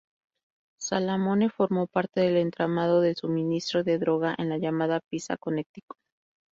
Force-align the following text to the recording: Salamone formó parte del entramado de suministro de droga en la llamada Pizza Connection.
Salamone 0.81 1.51
formó 1.51 1.85
parte 1.85 2.21
del 2.21 2.37
entramado 2.37 3.01
de 3.01 3.13
suministro 3.13 3.83
de 3.83 3.99
droga 3.99 4.33
en 4.39 4.49
la 4.49 4.57
llamada 4.57 4.99
Pizza 4.99 5.37
Connection. 5.37 5.85